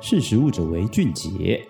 [0.00, 1.66] 识食物者为俊杰。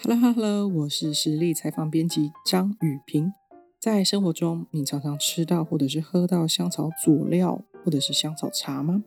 [0.00, 3.32] Hello Hello，我是实力采访编辑张雨萍。
[3.80, 9.02] 在生活中，你常常吃到或者是喝到香草佐料或者是香草茶吗？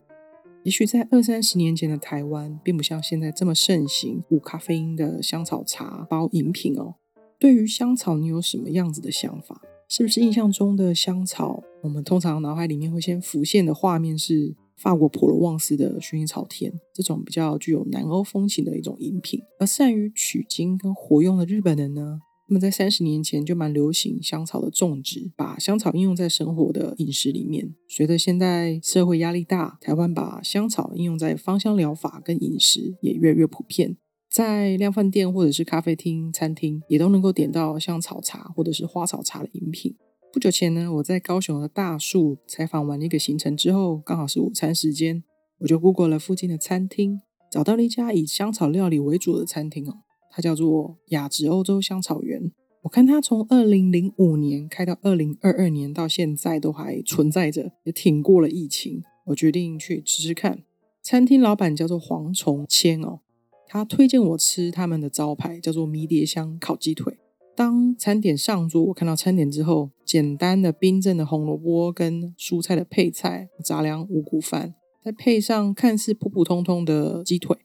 [0.64, 6.96] 也许在二三十年前的台湾，并不像现在这么盛行无咖啡因的香草茶包饮品哦。
[7.38, 9.62] 对于香草，你有什么样子的想法？
[9.88, 14.54] 是不是印象中的香草，我们通常脑海里面会先浮现的画面是？
[14.84, 19.40] 法国普罗旺斯的薰衣草田，这种比较具有南欧风情的一种饮品。
[19.58, 27.74] 而善于取经跟活用的日本人呢，那么在三十年前就蛮流行香草的种植，把香草应用在生活的饮食里面。
[27.88, 33.96] 随着现在社会压力大，台湾把香草应用在芳香疗法跟饮食也越来越普遍，
[34.30, 39.96] 在量贩店或者是咖啡厅、餐厅也都能够点到香草茶或者是花草茶的饮品。
[40.34, 45.22] 不久前呢，我在高雄的大树采访完一个行程之后，刚好是午餐时间，
[45.58, 49.98] 我就 Google 了附近的餐厅，找到了一家以香草料理为主的餐厅哦，
[50.32, 52.50] 它叫做雅致欧洲香草园。
[52.82, 59.04] 我看它从二零零五年开到二零二二年，到现在都还存在着，也挺过了疫情。
[59.26, 60.64] 我决定去吃吃看。
[61.00, 63.20] 餐厅老板叫做黄崇谦哦，
[63.68, 67.18] 他推荐我吃他们的招牌，叫做迷迭香烤鸡腿。
[67.56, 74.74] 当餐点上桌，我看到餐点之后，简单的冰镇的红萝卜跟蔬菜的配菜，杂粮五谷饭，
[75.04, 77.56] 再配上看似普普通通的鸡腿，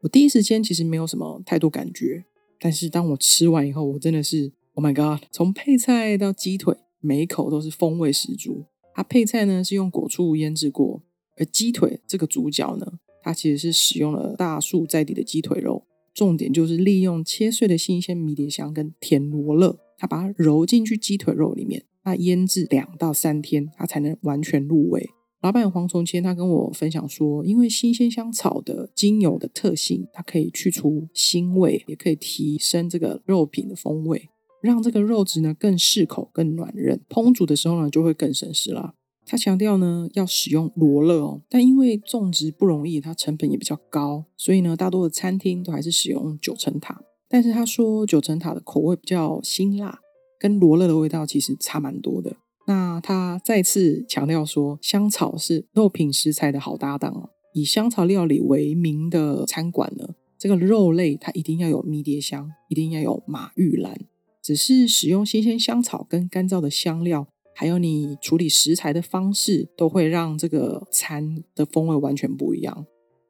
[0.00, 2.24] 我第一时间其实没有什么太多感觉。
[2.58, 5.26] 但是当我吃完以后，我真的是 Oh my God！
[5.30, 8.64] 从配菜到鸡腿，每一口都是风味十足。
[8.94, 11.02] 它配菜呢是用果醋腌制过，
[11.36, 12.86] 而鸡腿这个主角呢，
[13.22, 15.84] 它其实是使用了大树在地的鸡腿肉。
[16.14, 25.10] 重点就是利用切碎的新鲜迷迭香跟甜罗勒，它把它揉进去鸡腿肉里面，那腌制两到三天，它才能完全入味。
[25.42, 34.30] 老板黄崇谦他跟我分享说，因为新鲜香草的精油的特性，它可以去除腥味，也可以提升这个肉品的风味，
[34.62, 38.94] 让这个肉质呢更适口、更软韧，烹煮的时候呢就会更省时了。
[39.26, 47.02] 他强调呢，要使用罗勒哦，但因为种植不容易，它成本也比较高，所以呢，大多的餐厅都还是使用九层塔。
[47.28, 50.00] 但是他说九层塔的口味比较辛辣，
[50.38, 52.36] 跟罗勒的味道其实差蛮多的。
[52.66, 57.30] 那他再次强调说，香草是肉品食材的好搭档哦。
[57.54, 63.96] 以香草料理为名的餐馆呢，这个肉类它一定要有迷迭香，一定要有马玉兰，
[64.42, 67.26] 只是使用新鲜香草跟干燥的香料。
[67.54, 72.86] 还有你处理食材的方式，都会让这个餐的风味完全不一样。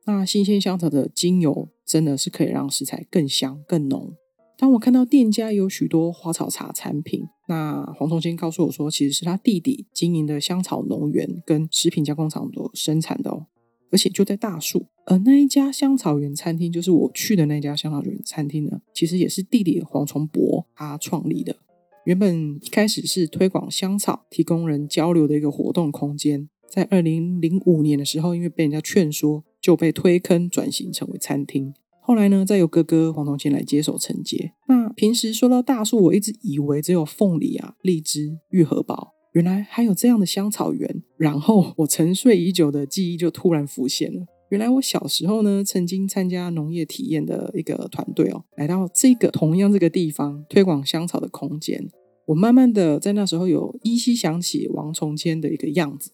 [0.06, 4.14] 那新鲜香草的精油真的是可以让食材更香更浓。
[4.56, 13.46] 当我看到店家有许多花草茶产品，那黄崇先告诉我说，其实是他弟弟经营的香草农园跟食品加工厂所生产的哦，
[13.90, 14.86] 而且就在大树。
[15.06, 21.56] 而那一家香草园餐厅，就是我去的那家香草园餐厅呢，其实也是弟弟黄崇博他创立的。
[22.04, 31.72] 原本一开始是推广香草、提供人交流的一个活动空间，在二零零五年的时候，因为被人家劝说，就被推坑转型成为餐厅。
[32.02, 34.52] 后来呢，再由哥哥黄崇谦来接手承接。
[34.68, 41.02] 那平时说到大树，我一直以为只有凤梨啊、荔枝、玉荷包，原来还有这样的香草园。
[41.16, 44.26] 然后我沉睡已久的记忆就突然浮现了。
[44.50, 51.90] 原来我小时候呢，曾经参加农业体验的一个团队哦，来到这个同样这个地方推广香草的空间。
[52.26, 56.12] 我慢慢的在那时候有依稀想起王崇谦的一个样子。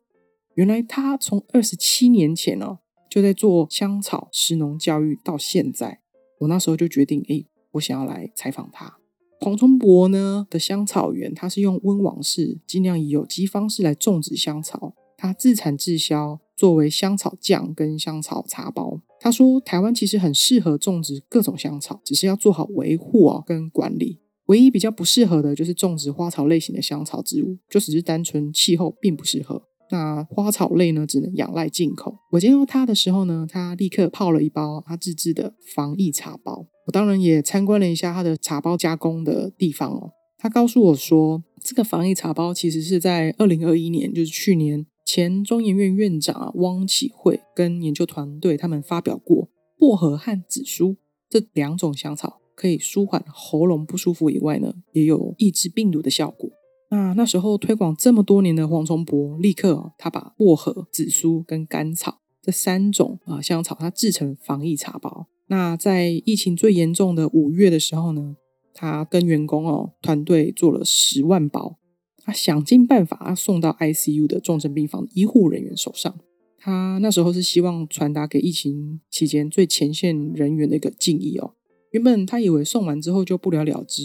[0.54, 2.78] 原来他从二十七年前哦，
[3.10, 6.00] 就在做香草食农教育到现在。
[6.38, 8.97] 我那时候就决定，哎，我想要来采访他。
[9.41, 16.41] 黄崇博呢的香草园，他是用温网式，尽量以有机方式来种植香草，他自产自销。
[16.60, 24.19] 作为香草酱跟香草茶包，他说台湾其实很适合种植各种香草，只是要做好维护哦跟管理。
[24.44, 29.62] 唯一比较不适合的就是种植花草类型的香草植物，就只是单纯气候并不适合。
[29.91, 32.19] 那花草类呢，只能仰赖进口。
[32.32, 36.66] 我见到他的时候呢，他立刻泡了一包他自制的防疫茶包。
[36.86, 40.10] 我当然也参观了一下他的茶包加工的地方哦。
[40.36, 44.84] 他告诉我说，这个防疫茶包其实是在二零二一年，就是去年。
[45.04, 50.97] 前中研院院长啊，汪启慧跟研究团队他们发表过，薄荷和紫苏
[51.28, 56.48] 这两种香草可以舒缓喉咙不舒服以外呢，也有抑制病毒的效果。
[56.91, 65.26] 那那时候推广这么多年的黄崇博，立刻啊，他把薄荷、紫苏跟甘草这三种啊香草，它制成防疫茶包。
[65.47, 68.36] 那在疫情最严重的五月的时候呢，
[68.72, 71.79] 他跟员工哦团队做了十万包。
[72.22, 76.19] 他想尽办法，送到 ICU 的重症病房医护人员手上。
[76.59, 81.55] 他那时候是希望传达给疫情期间最前线人员的一个敬意哦。
[81.93, 84.03] 原本他以为送完之后就不了了之，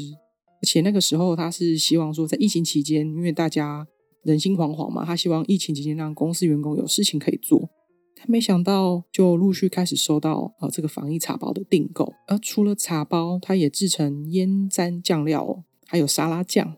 [0.62, 3.86] 而且那个时候他是希望说，在疫情期间，因为大家
[4.24, 7.70] 人心惶惶嘛，他希望疫情期间让公司员工有事情可以做。
[8.16, 12.14] 他没想到，就陆续开始收到呃这个防疫茶包的订购。
[12.28, 16.78] 而除了茶包，他也制成腌蘸酱料，还有沙拉酱。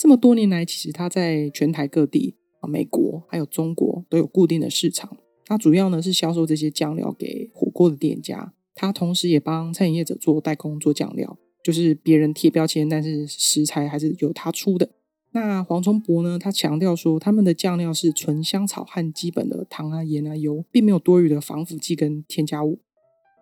[0.00, 5.18] 这么多年来，其实他在全台各地啊，美国还有中国都有固定的市场。
[5.44, 8.54] 他主要呢是销售这些酱料给火锅的店家。
[8.74, 14.88] 他同时也帮餐饮业者做代工做酱料，就是别人贴标签，但是食材还是由他出的。
[15.32, 22.80] 那黄崇博呢，他强调说，他们的酱料是纯香草和基本的糖啊、盐啊、油，并没有多余的防腐剂跟添加物，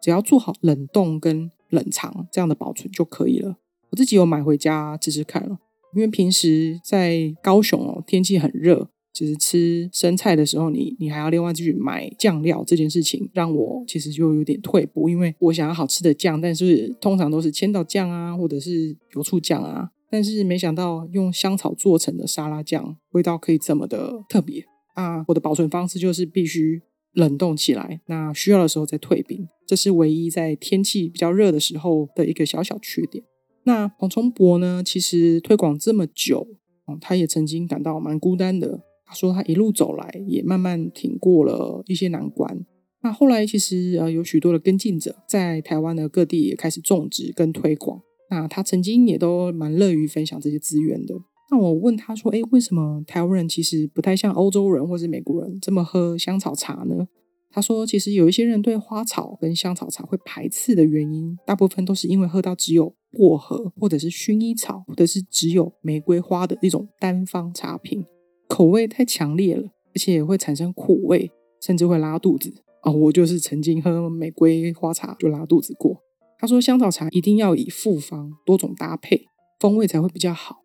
[0.02, 3.58] 只要做好冷冻跟冷藏这样的保存就可以了。
[3.90, 5.60] 我自己有买回家吃吃看了，
[5.94, 8.90] 因为平时在高雄哦，天气很热。
[9.10, 24.64] 其实吃生菜的时候，你你还要另外去买酱料这件事情，让我其实就有点退步，因为我想要好吃的酱，但是通常都是千岛酱啊，或者是油醋酱啊，但是没想到用香草做成的沙拉酱，味道可以这么的特别
[24.94, 25.24] 啊！
[25.26, 26.80] 我的保存方式就是必须
[27.14, 33.24] 冷冻起来，那需要的时候再退冰，这是唯一在天气比较热的时候的一个小小缺点。
[33.68, 36.46] 那黄崇博呢，其实推广这么久，
[36.86, 38.80] 嗯，他也曾经感到蛮孤单的。
[39.04, 42.64] 他说他一路走来，也慢慢挺过了一些难关。
[43.02, 48.00] 那后来其实呃有许多的跟进者在台湾的各地也开始种植跟推广。
[48.30, 51.14] 那他曾经也都蛮乐于分享这些资源的。
[51.50, 57.06] 那我问他说：“诶，为什么台湾人其实不太像欧洲人或是美国人这么喝香草茶呢？”
[57.52, 68.04] 他说：“其实有一些人对花草跟香草茶会排斥的原因，大部分都是因为喝到只有薄荷或者是薰衣草，或者是只有玫瑰花的那种单方茶品。”
[68.48, 69.64] 口味太强烈了，
[69.94, 72.50] 而且会产生苦味，甚至会拉肚子
[72.80, 72.92] 啊、哦！
[72.92, 76.02] 我就是曾经喝玫瑰花茶就拉肚子过。
[76.38, 79.26] 他说香草茶一定要以复方多种搭配，
[79.60, 80.62] 风味才会比较好。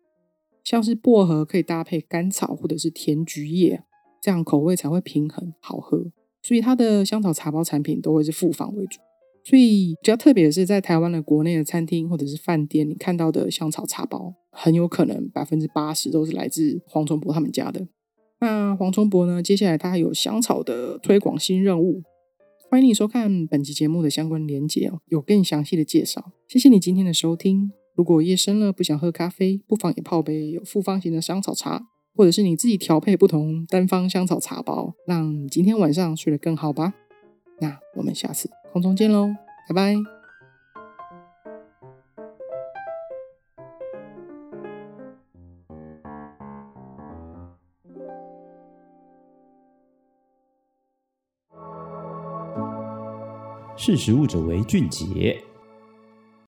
[0.64, 3.84] 像是薄荷可以搭配甘草或者是甜菊叶，
[4.22, 6.10] 这样口味才会平衡好喝。
[6.42, 8.98] 所以他的香草茶包产品都会是复方为主。
[9.44, 17.86] 所以比较特别的是，在台湾的国内的餐厅或者是饭店，你看到的香草茶包，很有可能百分之八十都是来自黄崇博他们家的。
[18.40, 22.02] 那黄崇博呢，接下来他还有香草的推广新任务，
[22.70, 26.32] 欢迎你收看本期节目的相关连结哦，有更详细的介绍。
[26.48, 27.70] 谢谢你今天的收听。
[27.94, 31.86] 如果夜深了不想喝咖啡，不妨也泡杯有复方型的香草茶，
[32.16, 36.94] 或者是你自己调配不同单方香草茶包，让今天晚上睡得更好吧。
[37.60, 39.28] 那我们下次空中见喽，
[39.68, 39.94] 拜拜。
[53.76, 55.40] 识时务者为俊杰。